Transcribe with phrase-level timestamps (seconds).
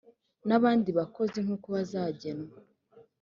[0.47, 2.55] n abandi bakozi nkuko bazagenwa